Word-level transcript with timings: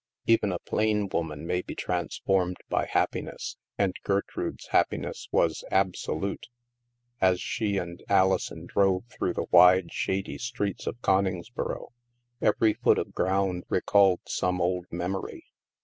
Even 0.25 0.51
a 0.51 0.57
plain 0.57 1.07
woman 1.09 1.45
may 1.45 1.61
be 1.61 1.75
transformed 1.75 2.57
by 2.69 2.87
happiness; 2.87 3.57
and 3.77 3.93
Gertrude's 4.01 4.69
happiness 4.69 5.29
was 5.31 5.63
absolute. 5.69 6.47
As 7.21 7.39
she 7.39 7.77
and 7.77 8.01
Alison 8.09 8.65
drove 8.65 9.05
through 9.09 9.33
the 9.33 9.45
wide, 9.51 9.93
shady 9.93 10.39
streets 10.39 10.87
of 10.87 10.99
Coningsboro, 11.03 11.89
every 12.41 12.73
foot 12.73 12.97
of 12.97 13.13
ground 13.13 13.63
re 13.69 13.79
called 13.81 14.21
some 14.27 14.59
old 14.59 14.87
memory. 14.89 15.45